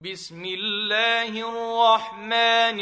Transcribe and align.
بسم 0.00 0.44
الله 0.44 1.28
الرحمن 1.28 2.80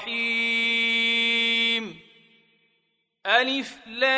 الرحيم. 0.00 2.00
ألف 3.26 3.76
لام 3.86 4.12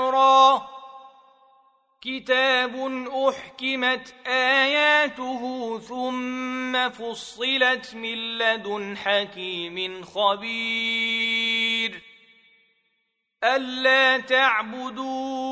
را. 0.00 0.68
كتاب 2.02 2.76
أحكمت 3.28 4.14
آياته 4.26 5.78
ثم 5.78 6.90
فصلت 6.90 7.94
من 7.94 8.38
لدن 8.38 8.96
حكيم 8.96 10.04
خبير. 10.04 12.02
ألا 13.44 14.18
تعبدوا 14.18 15.44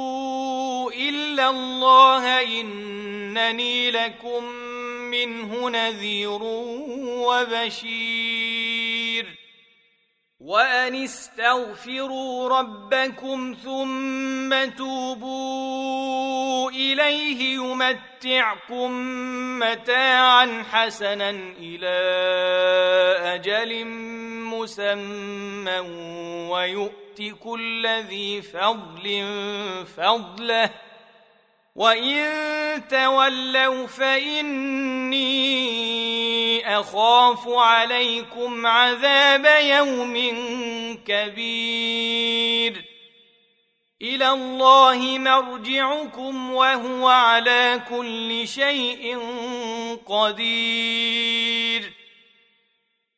إلا 0.93 1.51
الله 1.51 2.43
إنني 2.61 3.91
لكم 3.91 4.45
منه 5.11 5.71
نذير 5.71 6.43
وبشير. 7.29 8.73
وأن 10.41 11.05
استغفروا 11.05 12.49
ربكم 12.59 13.57
ثم 13.65 14.77
توبوا 14.77 16.71
إليه 16.71 17.55
يمتعكم 17.55 18.91
متاعا 19.59 20.65
حسنا 20.73 21.31
إلى 21.61 21.99
أجل 23.35 23.85
مسمى 24.63 25.79
ويؤمن 26.49 27.03
يؤت 27.19 27.35
كل 27.41 27.87
ذي 27.87 28.43
فضل 28.43 29.25
فضله. 29.97 30.71
وإن 31.75 32.89
تولوا 32.89 33.87
فإني 33.87 35.19
أخاف 36.79 37.49
عليكم 37.49 38.67
عذاب 38.67 39.47
يوم 39.65 40.15
كبير. 41.07 42.85
إلى 44.03 44.31
الله 44.31 45.19
مرجعكم 45.19 46.53
وهو 46.53 47.09
على 47.09 47.81
كل 47.91 48.49
شيء 48.49 49.19
قدير. 50.07 52.02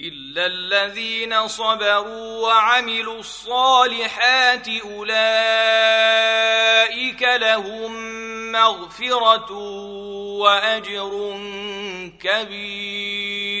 الا 0.00 0.46
الذين 0.46 1.48
صبروا 1.48 2.46
وعملوا 2.46 3.18
الصالحات 3.18 4.68
اولئك 4.68 5.22
لهم 7.22 7.92
مغفره 8.52 9.52
واجر 10.40 11.38
كبير 12.20 13.60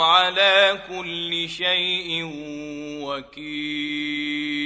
على 0.00 0.82
كل 0.88 1.48
شيء 1.48 2.30
وكيل. 3.02 4.56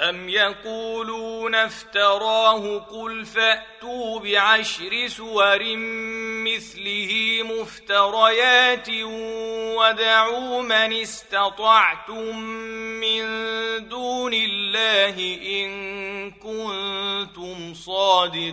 أم 0.00 0.28
يقولون 0.28 1.54
افتراه 1.54 2.78
قل 2.78 3.24
فأتوا 3.24 4.20
بعشر 4.20 5.06
سور 5.06 5.76
مثله 6.46 7.40
مفتريات 7.42 8.88
ودعوا 9.78 10.62
من 10.62 10.92
استطعتم 10.92 12.38
من 13.00 13.22
دون 13.88 14.34
الله 14.34 15.38
إن 15.46 16.30
كنتم 16.30 17.74
صادقين. 17.74 18.52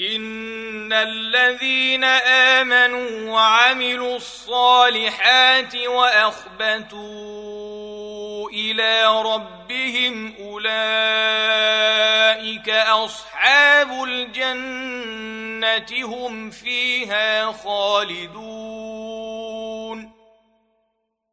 إن 0.00 0.92
الذين 0.92 2.04
آمنوا 2.04 3.32
وعملوا 3.32 4.16
الصالحات 4.16 5.76
وأخبتوا 5.76 7.00
إلى 8.50 9.22
ربهم 9.22 10.34
أولئك 10.40 10.68
أصحاب 12.68 14.04
الجنة 14.04 15.86
هم 16.04 16.50
فيها 16.50 17.52
خالدون 17.52 19.45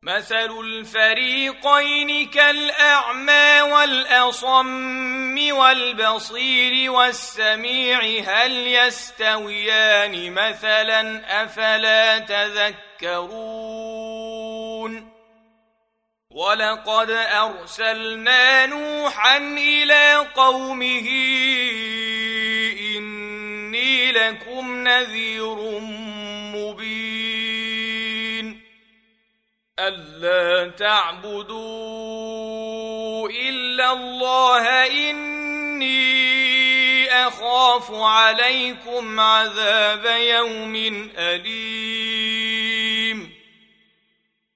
مثل 0.03 0.59
الفريقين 0.59 2.29
كالأعمى 2.29 3.61
والأصم 3.61 5.51
والبصير 5.51 6.91
والسميع 6.91 7.99
هل 8.01 8.51
يستويان 8.51 10.33
مثلا 10.33 11.21
أفلا 11.43 12.19
تذكرون 12.19 13.53
ولقد 16.29 17.09
أرسلنا 17.11 18.65
نوحا 18.65 19.37
إلى 19.37 20.15
قومه 20.35 21.09
إني 22.97 24.11
لكم 24.11 24.83
نذير 24.87 25.55
مبين 25.79 26.02
ألا 29.79 30.69
تعبدوا 30.69 31.59
إلا 33.29 33.93
الله 33.93 34.85
إني 35.09 36.03
أخاف 37.27 37.91
عليكم 37.91 39.19
عذاب 39.19 40.05
يوم 40.05 40.75
أليم 41.17 42.73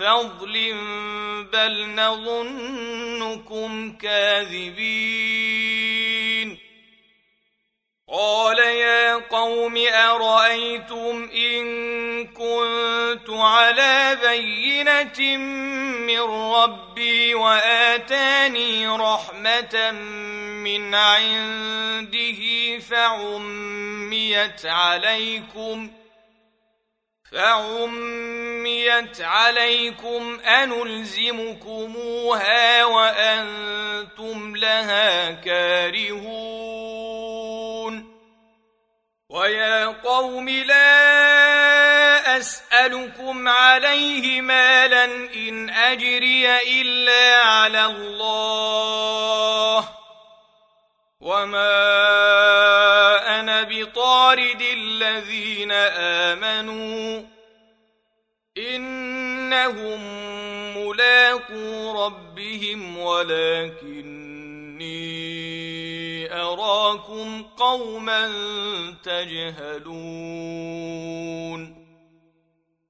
فضل 0.00 0.74
بل 1.52 1.94
نظنكم 1.94 3.70
كاذبين. 3.96 5.10
قال 8.12 8.58
يا 8.58 9.14
قوم 9.14 9.76
أرأيتم 9.76 11.30
إن 11.34 12.26
كنت 12.26 13.30
على 13.30 14.18
بينة 14.22 15.36
من 16.06 16.20
ربي 16.54 17.34
وآتاني 17.34 18.86
رحمة 18.88 19.90
من 20.64 20.94
عنده 20.94 22.78
فعميت 22.78 24.66
عليكم 24.66 25.90
فعميت 27.32 29.20
عليكم 29.20 30.40
أنلزمكموها 30.40 32.04
وأنتم 32.84 34.56
لها 34.56 35.30
كارهون 35.30 36.80
ويا 39.28 39.86
قوم 39.86 40.48
لا 40.48 42.36
أسألكم 42.36 43.48
عليه 43.48 44.40
مالا 44.40 45.04
إن 45.34 45.70
أجري 45.70 46.58
إلا 46.80 47.42
على 47.42 47.84
الله 47.84 49.88
وما 51.20 51.70
أنا 53.40 53.62
بطارد 54.30 54.62
الذين 54.62 55.72
آمنوا 56.32 57.22
إنهم 58.58 60.00
ملاقو 60.76 62.04
ربهم 62.04 62.98
ولكني 62.98 64.20
أراكم 66.34 67.42
قوما 67.42 68.32
تجهلون 69.02 70.20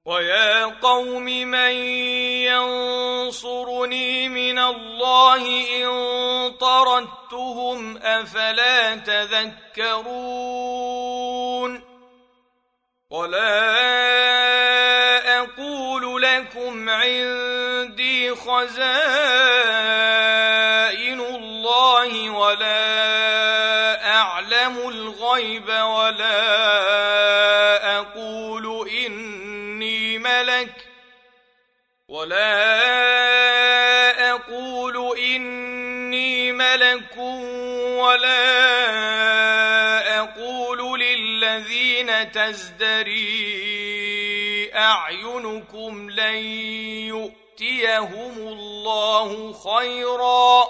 ويا 0.05 0.65
قوم 0.65 1.25
من 1.25 1.73
ينصرني 2.49 4.29
من 4.29 4.59
الله 4.59 5.43
إن 5.77 5.91
طردتهم 6.57 7.97
أفلا 7.97 8.97
تذكرون 8.97 10.31
ولا 13.11 13.81
أقول 15.39 16.23
لكم 16.23 16.89
عندي 16.89 18.35
خزائن 18.35 19.50
تزدري 42.51 43.61
أعينكم 44.75 46.11
لن 46.11 46.35
يؤتيهم 47.07 48.33
الله 48.39 49.53
خيرا 49.53 50.65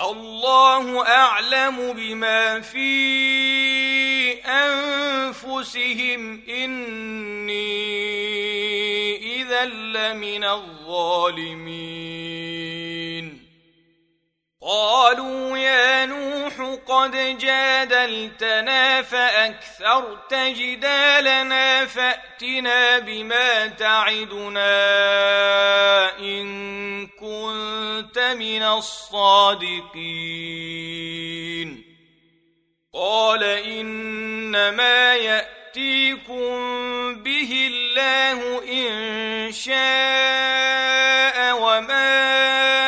الله 0.00 1.06
أعلم 1.06 1.92
بما 1.92 2.60
في 2.60 2.88
أنفسهم 4.44 6.42
إني 6.48 7.78
إذا 9.42 9.64
لمن 9.64 10.44
الظالمين 10.44 11.88
قالوا 14.62 15.58
يا 15.58 16.06
نوح 16.06 16.78
قد 16.86 17.38
جادلتنا 17.38 19.02
فأكثرت 19.78 20.34
جدالنا 20.34 21.86
فأتنا 21.86 22.98
بما 22.98 23.66
تعدنا 23.66 24.68
إن 26.18 27.06
كنت 27.06 28.18
من 28.18 28.62
الصادقين. 28.62 29.98
قال 32.94 33.44
إنما 33.44 35.14
يأتيكم 35.14 36.58
به 37.22 37.70
الله 37.72 38.62
إن 38.64 39.52
شاء 39.52 39.78
وما 41.62 42.87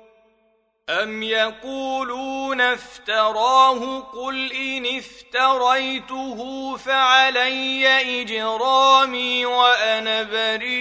أم 0.91 1.23
يقولون 1.23 2.61
افتراه 2.61 3.99
قل 3.99 4.51
إن 4.53 4.85
افتريته 4.97 6.37
فعلي 6.77 7.87
إجرامي 8.21 9.45
وأنا 9.45 10.23
بريء 10.23 10.71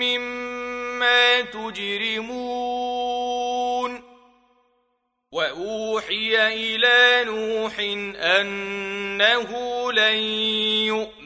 مما 0.00 1.40
تجرمون 1.40 2.86
وأوحي 5.32 6.46
إلى 6.54 7.24
نوح 7.24 7.78
أنه 8.40 9.52
لن 9.92 10.18
يؤمن 10.86 11.25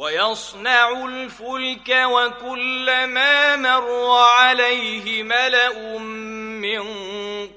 ويصنع 0.00 1.04
الفلك 1.04 1.88
وكلما 1.88 3.56
مر 3.56 4.10
عليه 4.10 5.22
ملأ 5.22 5.98
من 5.98 6.82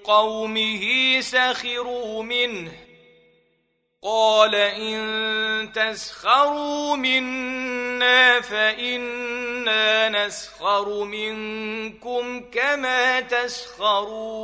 قومه 0.03 1.17
سخروا 1.21 2.23
منه. 2.23 2.71
قال 4.03 4.55
إن 4.55 5.71
تسخروا 5.75 6.95
منا 6.95 8.41
فإنا 8.41 9.53
إنا 9.63 10.27
نسخر 10.27 11.03
منكم 11.03 12.49
كما 12.49 13.19
تسخرون. 13.19 14.43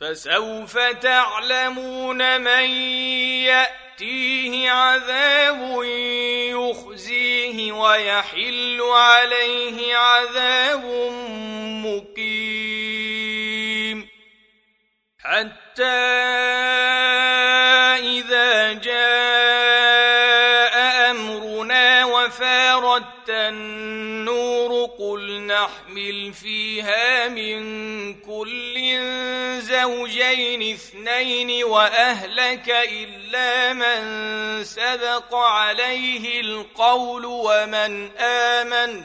فسوف 0.00 0.78
تعلمون 0.78 2.40
من 2.40 2.70
يأتيه 4.00 4.70
عذاب 4.70 5.82
يخزيه 6.52 7.72
ويحل 7.72 8.80
عليه 8.80 9.96
عذاب 9.96 10.84
مقيم. 12.16 14.08
حتى 15.18 15.84
إذا 18.04 18.72
جاء 18.72 19.36
أمرنا 21.10 22.04
وفاردت 22.04 23.30
النور 23.30 24.86
قل 24.98 25.40
نحمل 25.40 26.32
فيها 26.32 27.28
من 27.28 28.14
كل 28.14 28.76
زوجين 29.60 30.74
اثنين 30.74 31.64
وأهلك 31.64 32.68
من 33.72 34.00
سبق 34.64 35.34
عليه 35.34 36.40
القول 36.40 37.24
ومن 37.24 38.16
آمن 38.18 39.04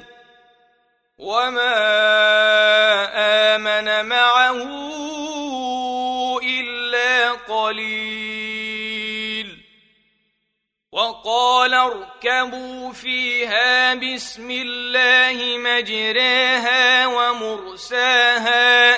وما 1.17 1.75
آمن 3.55 4.05
معه 4.05 4.61
إلا 6.43 7.31
قليل. 7.31 8.51
وقال 10.91 11.73
اركبوا 11.73 12.93
فيها 12.93 13.93
بسم 13.93 14.51
الله 14.51 15.57
مجراها 15.57 17.07
ومرساها 17.07 18.97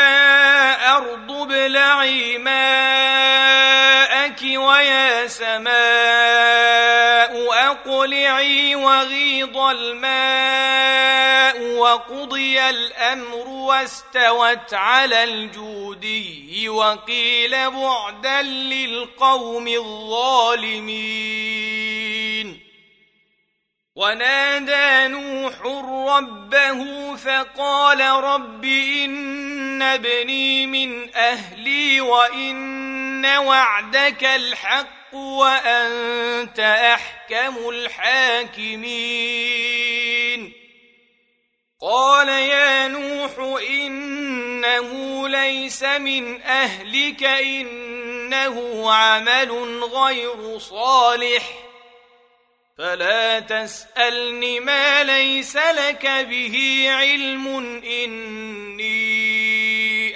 أرض 0.97 1.31
ابلعي 1.31 2.37
ماءك 2.37 4.41
ويا 4.43 5.27
سماء 5.27 5.71
أقلعي 7.71 8.75
وغيض 8.75 9.57
الماء 9.57 11.61
وقضي 11.61 12.69
الأمر 12.69 13.47
واستوت 13.47 14.73
على 14.73 15.23
الجودي 15.23 16.69
وقيل 16.69 17.71
بعدا 17.71 18.41
للقوم 18.41 19.67
الظالمين. 19.67 21.31
ونادى 23.95 25.07
نوح 25.07 25.53
ربه 26.17 27.15
فقال 27.15 28.01
رب 28.01 28.65
إن 28.65 29.70
ابني 29.81 30.67
من 30.67 31.15
أهلي 31.15 32.01
وإن 32.01 33.25
وعدك 33.25 34.23
الحق 34.23 35.13
وأنت 35.13 36.59
أحكم 36.59 37.69
الحاكمين 37.69 39.11
قال 41.81 42.27
يا 42.29 42.87
نوح 42.87 43.59
إنه 43.69 45.27
ليس 45.27 45.83
من 45.83 46.41
أهلك 46.41 47.23
إنه 47.23 48.91
عمل 48.91 49.83
غير 49.83 50.59
صالح 50.59 51.43
فلا 52.77 53.39
تسألني 53.39 54.59
ما 54.59 55.03
ليس 55.03 55.55
لك 55.55 56.05
به 56.05 56.85
علم 56.89 57.47
إني 57.85 59.10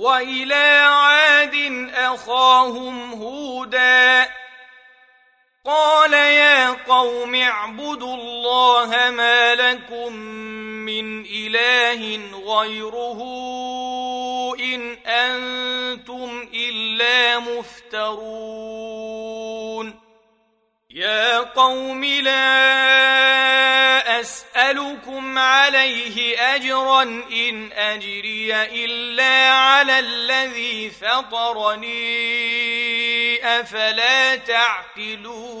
وإلى 0.00 0.88
عاد 0.88 1.54
أخاهم 1.94 3.12
هودا. 3.12 4.28
قال 5.64 6.12
يا 6.12 6.70
قوم 6.70 7.34
اعبدوا 7.34 8.14
الله 8.14 9.10
ما 9.10 9.54
لكم 9.54 10.12
من 10.86 11.24
إله 11.26 12.20
غيره 12.46 13.20
إن 14.60 14.96
أنتم 15.06 16.48
إلا 16.54 17.38
مفترون. 17.38 18.80
يا 20.94 21.38
قوم 21.38 22.04
لا 22.04 22.50
أسألكم 24.20 25.38
عليه 25.38 26.40
أجرا 26.54 27.02
إن 27.32 27.72
أجري 27.72 28.54
إلا 28.62 29.50
على 29.50 29.98
الذي 29.98 30.90
فطرني 30.90 31.90
أفلا 33.60 34.36
تعقلون 34.36 35.60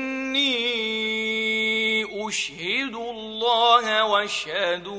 أشهد 2.31 2.95
الله 2.95 4.03
وأشهدوا 4.03 4.95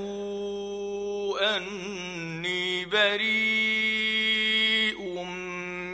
أني 1.57 2.85
بريء 2.85 4.21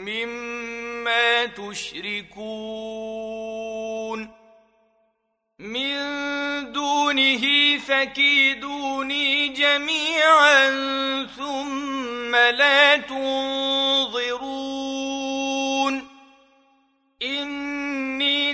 مما 0.03 1.45
تشركون. 1.45 2.59
من 5.59 5.97
دونه 6.71 7.77
فكيدوني 7.77 9.47
جميعا 9.47 10.69
ثم 11.37 12.35
لا 12.35 12.97
تنظرون. 12.97 14.39
إني 17.21 18.53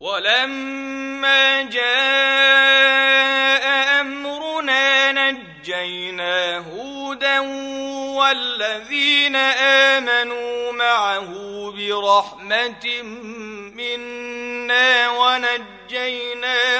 ولما 0.00 1.62
جاء 1.62 1.90
أمرنا 4.00 5.12
نجينا 5.12 6.58
هودا 6.58 7.40
والذين 8.18 9.36
آمنوا 9.96 10.72
معه 10.72 11.30
برحمة 11.70 13.02
منا 13.74 15.10
ونجيناهم 15.90 16.76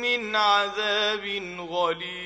من 0.00 0.36
عذاب 0.36 1.56
غليظ. 1.70 2.25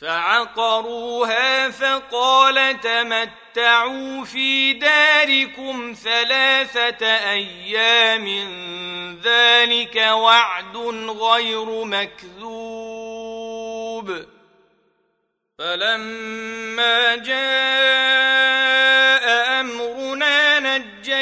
فعقروها 0.00 1.70
فقال 1.70 2.80
تمتعوا 2.80 4.24
في 4.24 4.72
داركم 4.72 5.94
ثلاثة 6.04 7.06
أيام 7.06 8.26
ذلك 9.24 9.96
وعد 9.96 10.76
غير 11.20 11.84
مكذوب 11.84 12.88
فلما 15.58 17.16
جاء 17.16 18.47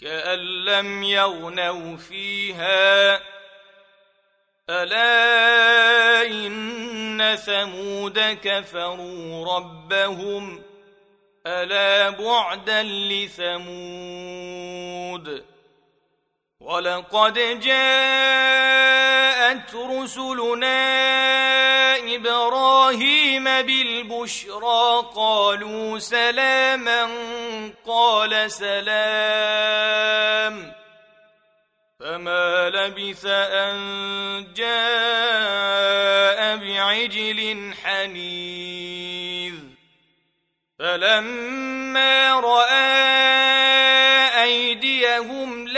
كأن 0.00 0.38
لم 0.64 1.02
يغنوا 1.02 1.96
فيها. 1.96 3.20
ألا 4.70 6.26
إن 6.26 7.36
ثمود 7.36 8.18
كفروا 8.18 9.56
ربهم؟ 9.56 10.62
ألا 11.46 12.10
بعدا 12.10 12.82
لثمود؟ 12.82 13.86
ولقد 16.60 17.60
جاءت 17.60 18.94
رسلنا 19.74 21.45
إبراهيم 22.08 23.44
بالبشرى 23.44 25.06
قالوا 25.16 25.98
سلاما 25.98 27.08
قال 27.86 28.52
سلام. 28.52 30.06
فما 32.00 32.70
لبث 32.70 33.26
أن 33.26 33.76
جاء 34.56 36.56
بعجل 36.56 37.74
حنيذ. 37.84 39.54
فلما 40.78 42.40
رأى 42.40 43.06
أيديهم 44.42 45.65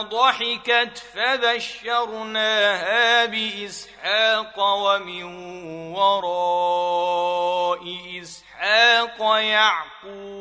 فضحكت 0.00 0.98
فبشرناها 1.14 2.66
بإسحاق 3.26 4.58
ومن 4.58 5.24
وراء 5.92 7.82
إسحاق 8.22 9.18
يعقوب. 9.40 10.40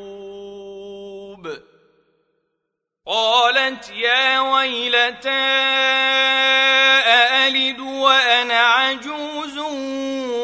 قالت 3.07 3.89
يا 3.89 4.39
ويلتى 4.39 5.29
أألد 7.07 7.79
وأنا 7.79 8.59
عجوز 8.59 9.57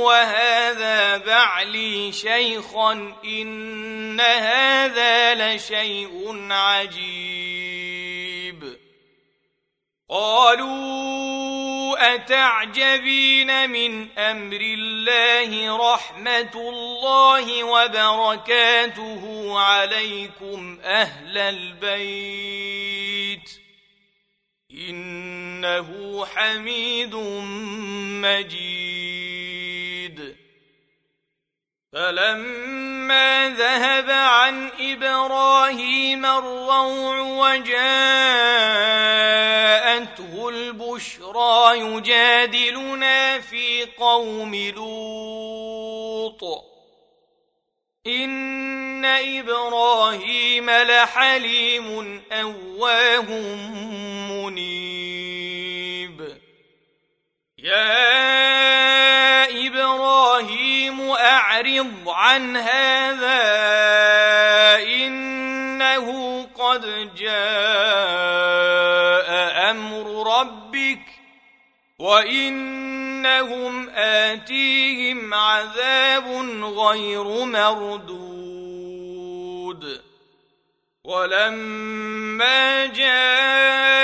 وهذا 0.04 1.17
بعلي 1.17 2.12
شيخا 2.12 3.13
إن 3.25 4.21
هذا 4.21 5.36
لشيء 5.36 6.47
عجيب. 6.51 7.44
قالوا 10.09 12.15
أتعجبين 12.15 13.69
من 13.69 14.17
أمر 14.17 14.59
الله 14.61 15.77
رحمة 15.93 16.51
الله 16.55 17.63
وبركاته 17.63 19.53
عليكم 19.59 20.79
أهل 20.83 21.37
البيت 21.37 23.49
إنه 24.71 26.25
حميد 26.25 27.15
مجيد 28.25 29.65
فلما 31.93 33.49
ذهب 33.49 34.09
عن 34.09 34.71
إبراهيم 34.79 36.25
الروع 36.25 37.19
وجاءته 37.19 38.75
البشرى 40.95 41.79
يجادلنا 41.79 43.41
في 43.41 43.86
قوم 43.86 44.55
لوط. 44.55 46.43
إن 48.08 49.05
إبراهيم 49.05 50.69
لحليم 50.69 52.21
أواه 52.31 53.31
منيب. 54.31 56.38
يا 57.58 58.15
إبراهيم 59.67 61.12
أعرض 61.12 62.03
عن 62.08 62.58
هذا 62.58 63.43
إنه 64.84 66.41
قد 66.43 67.15
جاء 67.15 68.45
وإنهم 71.99 73.89
آتيهم 73.89 75.34
عذاب 75.34 76.27
غير 76.63 77.23
مردود 77.45 78.75
ولما 81.03 82.86
جاءت 82.86 83.95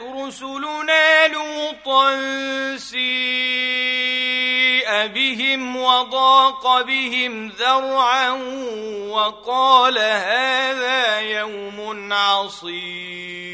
رسلنا 0.00 1.28
لوطا 1.28 2.16
سيء 2.76 3.04
بهم 5.06 5.76
وضاق 5.76 6.80
بهم 6.82 7.48
ذرعا 7.48 8.30
وقال 9.08 9.98
هذا 9.98 11.20
يوم 11.20 12.12
عصيب 12.12 13.53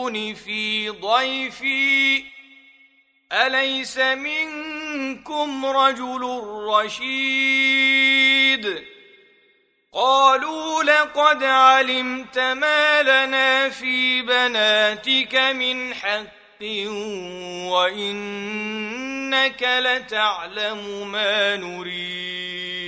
تخزون 0.00 0.34
في 0.34 0.88
ضيفي. 0.88 2.24
أليس 3.32 3.98
منكم 3.98 5.66
رجل 5.66 6.42
رشيد؟ 6.68 8.10
قالوا 9.92 10.82
لقد 10.82 11.44
علمت 11.44 12.38
ما 12.38 13.02
لنا 13.02 13.68
في 13.68 14.22
بناتك 14.22 15.34
من 15.34 15.94
حق 15.94 16.62
وإنك 17.72 19.62
لتعلم 19.62 21.10
ما 21.12 21.56
نريد. 21.56 22.79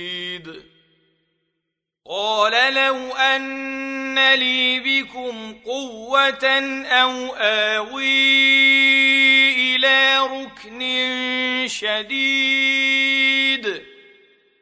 قال 2.09 2.73
لو 2.73 3.15
أن 3.15 4.33
لي 4.33 4.79
بكم 4.79 5.55
قوة 5.65 6.45
أو 6.85 7.35
آوي 7.35 8.15
إلى 9.75 10.19
ركن 10.19 10.81
شديد. 11.67 13.13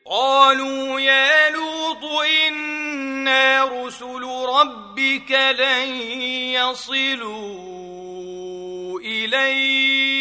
قالوا 0.06 0.99
يا 0.99 1.49
لوط 1.49 2.04
إنا 2.47 3.65
رسل 3.65 4.23
ربك 4.60 5.32
لن 5.32 6.01
يصلوا 6.54 7.39
إليك. 8.99 10.20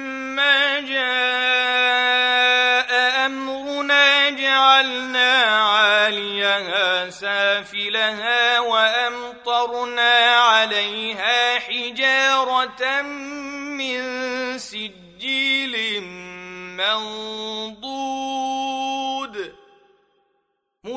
جاء 0.79 2.31
أمرنا 3.25 4.29
جعلنا 4.29 5.41
عاليها 5.43 7.09
سافلها 7.09 8.59
وأمطرنا 8.59 10.19
عليها 10.35 11.59
حجارة 11.59 13.01
من 13.01 14.01
سجيل 14.57 16.01
منضود 16.77 17.80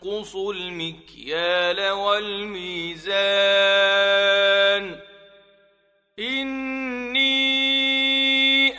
تنقصوا 0.00 0.52
المكيال 0.52 1.90
والميزان. 1.90 3.10
إني 6.18 7.30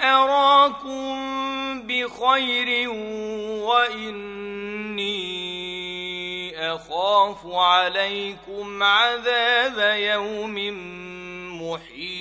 أراكم 0.04 1.82
بخير 1.88 2.90
وإني 3.70 4.32
أخاف 6.76 7.46
عليكم 7.46 8.84
عذاب 8.84 9.98
يوم 10.00 10.56
محيط. 11.62 12.21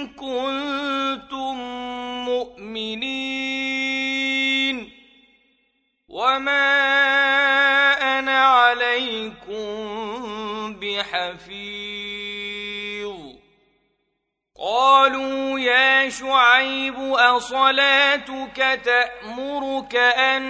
كنتم 0.21 1.55
مؤمنين 2.25 3.41
وما 6.09 6.59
أنا 8.19 8.45
عليكم 8.45 9.63
بحفيظ. 10.79 12.01
قالوا 14.59 15.59
يا 15.59 16.09
شعيب 16.09 17.13
أصلاتك 17.13 18.79
تأمرك 18.85 19.95
أن 19.95 20.43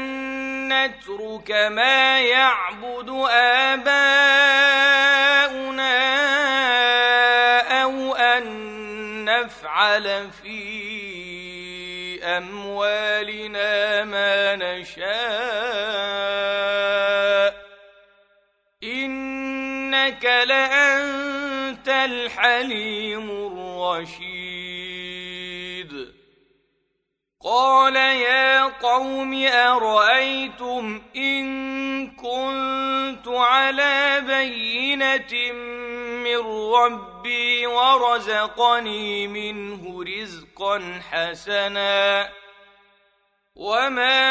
نترك 0.73 1.51
ما 1.51 2.19
يعبد 2.19 3.10
آباؤنا؟ 3.29 4.01
نفعل 9.82 10.30
في 10.32 12.24
أموالنا 12.24 14.04
ما 14.04 14.56
نشاء. 14.56 15.12
إنك 18.84 20.26
لأنت 20.26 21.89
الحليم 21.89 23.30
الرشيد. 23.32 24.62
قال 27.44 27.96
يا 27.96 28.63
قوم 28.63 29.34
أرأيتم 29.48 31.02
إن 31.15 32.12
كنت 32.12 33.28
على 33.28 34.24
بينة 34.28 35.52
من 36.23 36.36
ربي 37.22 37.67
ورزقني 37.67 39.28
منه 39.28 40.04
رزقا 40.04 41.02
حسنا. 41.12 42.30
وما 43.56 44.22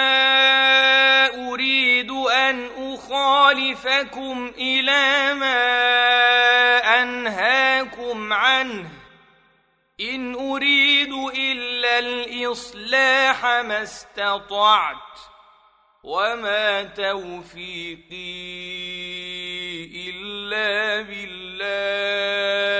اريد 1.50 2.10
ان 2.10 2.70
اخالفكم 2.78 4.52
إلى 4.58 5.34
ما 5.34 5.62
انهاكم 7.02 8.32
عنه. 8.32 8.90
ان 10.00 10.34
اريد 10.34 11.12
الا 11.34 11.98
الاصلاح 11.98 13.44
ما 13.44 13.82
استطعت. 13.82 14.96
وما 16.02 16.82
توفيقي 16.82 18.10
الا 20.10 21.02
بالله. 21.02 22.79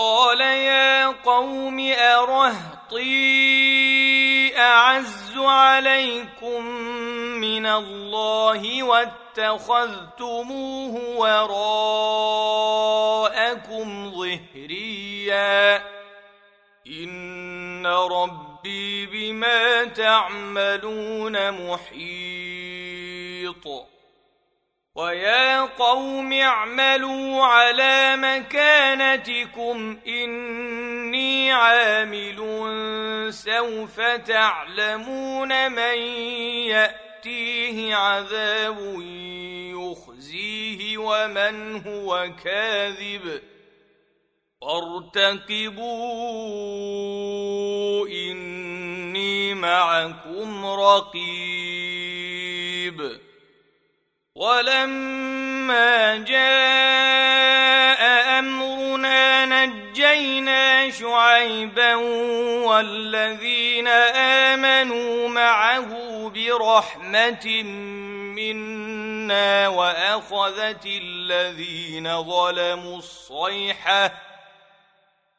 قال 0.00 0.40
يا 0.40 1.06
قوم 1.06 1.92
ارهطي 1.98 3.00
اعز 4.58 5.36
عليكم 5.36 6.64
من 7.36 7.66
الله 7.66 8.82
واتخذتموه 8.82 9.90
وراءكم 11.16 12.60
ظهريا 14.10 15.82
ان 16.86 17.86
ربي 17.86 19.06
بما 19.06 19.84
تعملون 19.84 21.50
محيط 21.52 22.30
ويا 24.94 25.60
قوم 25.60 26.32
اعملوا 26.32 27.44
على 27.44 28.16
مكانتكم 28.16 29.98
اني 30.06 31.52
عامل 31.52 32.38
سوف 33.32 34.00
تعلمون 34.00 35.72
من 35.72 35.98
ياتيه 36.68 37.94
عذاب 37.94 38.78
يخزيه 39.74 40.98
ومن 40.98 41.86
هو 41.86 42.30
كاذب 42.44 43.40
وارتقبوا 44.60 45.68
اني 48.08 49.54
معكم 49.54 50.66
رقيب 50.66 52.10
ولما 54.40 56.16
جاء 56.16 58.00
أمرنا 58.38 59.46
نجينا 59.46 60.90
شعيبا 60.90 61.94
والذين 62.64 63.88
آمنوا 64.48 65.28
معه 65.28 65.88
برحمة 66.34 67.62
منا 68.36 69.68
وأخذت 69.68 70.86
الذين 70.86 72.22
ظلموا 72.22 72.96
الصيحة 72.98 74.29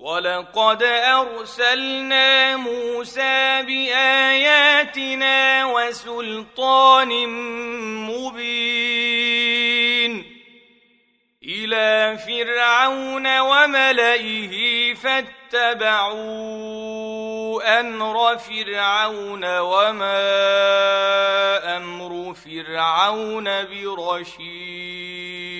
ولقد 0.00 0.82
ارسلنا 0.82 2.56
موسى 2.56 3.62
باياتنا 3.62 5.66
وسلطان 5.66 7.08
مبين 8.08 9.60
إلى 11.44 12.18
فرعون 12.18 13.40
وملئه 13.40 14.54
فاتبعوا 14.94 16.20
أمر 17.80 18.38
فرعون 18.38 19.58
وما 19.58 20.16
أمر 21.76 22.34
فرعون 22.34 23.64
برشيد 23.64 25.59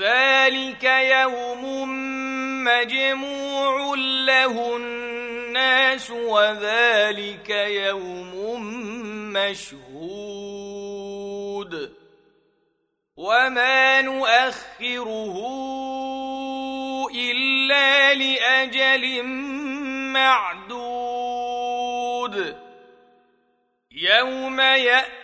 ذلك 0.00 0.84
يوم 0.84 1.64
مجموع 2.64 3.94
له 4.26 4.76
الناس 4.76 6.10
وذلك 6.10 7.50
يوم 7.50 8.34
مشهود. 9.32 10.84
وما 13.16 14.02
نؤخره 14.02 15.36
الا 17.14 18.14
لاجل 18.14 19.22
معدود. 20.12 21.04
يوم 23.90 24.60
ياتي 24.60 25.23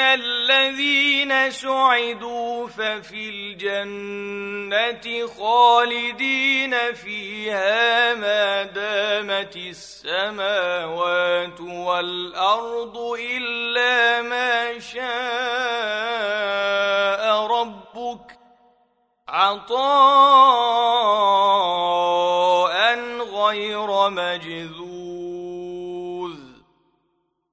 الذين 0.00 1.50
سعدوا 1.50 2.68
ففي 2.68 3.28
الجنه 3.28 5.26
خالدين 5.26 6.94
فيها 6.94 8.14
ما 8.14 8.62
دامت 8.62 9.56
السماوات 9.56 11.60
والارض 11.60 12.98
الا 13.20 14.22
ما 14.22 14.78
شاء 14.78 15.08
ربك 17.46 18.38
عطاء 19.28 20.78
غير 23.20 24.10
مجذوذ 24.10 24.87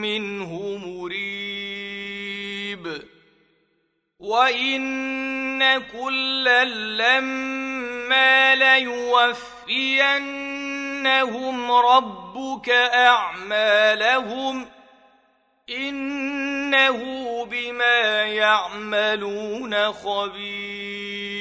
منه 0.00 0.76
مريب. 0.86 3.02
وان 4.18 5.78
كلا 5.78 6.64
لما 6.64 8.54
ليوفينهم 8.54 9.32
ربك 11.72 12.70
اعمالهم 12.94 14.66
انه 15.70 17.04
بما 17.44 18.24
يعملون 18.24 19.92
خبير. 19.92 21.38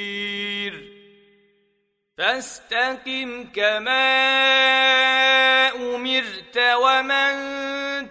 فاستقم 2.17 3.47
كما 3.55 4.07
امرت 5.69 6.46
ومن 6.55 7.33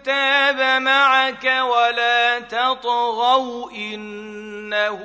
تاب 0.03 0.83
معك 0.83 1.45
ولا 1.45 2.39
تطغوا 2.41 3.71
إنه 3.71 5.01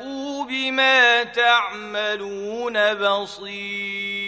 بما 0.49 1.23
تعملون 1.23 2.93
بصير. 2.93 4.21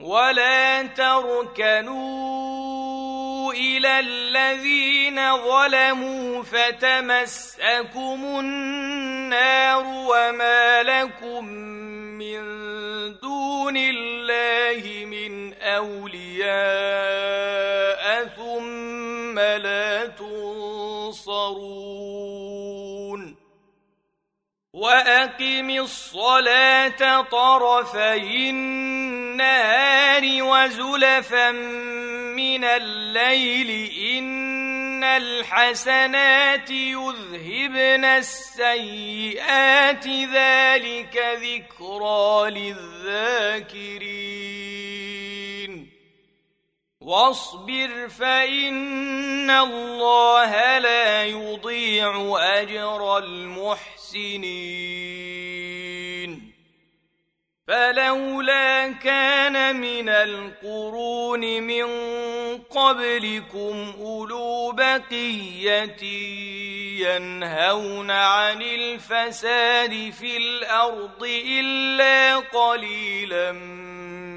ولا 0.00 0.82
تركنوا 0.82 2.38
إلى 3.52 4.00
الذين 4.00 5.36
ظلموا 5.36 6.42
فتمسكم 6.42 8.20
النار 8.40 9.84
وما 9.86 10.82
لكم 10.82 11.44
من 12.18 12.38
دون 13.20 13.76
الله 13.76 15.04
من 15.04 15.47
أولياء 15.76 16.48
ثم 18.26 19.38
لا 19.38 20.06
تنصرون. 20.06 21.48
وأقم 24.72 25.70
الصلاة 25.70 27.22
طرفي 27.22 28.50
النهار 28.50 30.42
وزلفا 30.42 31.50
من 31.50 32.64
الليل. 32.64 33.90
إن 34.18 35.04
الحسنات 35.04 36.70
يذهبن 36.70 38.04
السيئات. 38.04 40.08
ذلك 40.08 41.38
ذكرى 41.42 42.50
للذاكرين. 42.50 43.88
واصبر 47.08 48.08
فإن 48.08 49.50
الله 49.50 50.78
لا 50.78 51.24
يضيع 51.24 52.36
أجر 52.40 53.18
المحسنين. 53.18 54.68
فلولا 57.68 58.88
كان 58.92 59.76
من 59.76 60.08
القرون 60.08 61.62
من 61.62 61.86
قبلكم 62.58 63.94
أولو 64.00 64.72
بقية 64.72 66.02
ينهون 67.08 68.10
عن 68.10 68.62
الفساد 68.62 70.12
في 70.20 70.36
الأرض 70.36 71.24
إلا 71.46 72.36
قليلا 72.36 73.52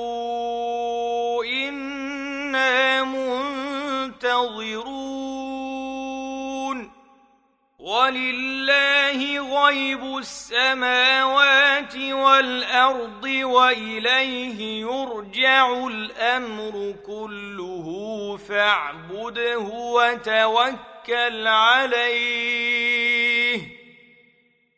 وانتظروا 0.00 1.44
إنا 1.44 3.04
منتظرون 3.04 4.90
ولله 7.78 9.20
غيب 9.64 10.18
السماوات 10.18 11.96
والأرض 11.96 13.24
وإليه 13.24 14.80
يرجع 14.80 15.86
الأمر 15.86 16.94
كله 17.06 17.86
فاعبده 18.48 19.58
وتوكل 19.68 21.46
عليه 21.46 23.39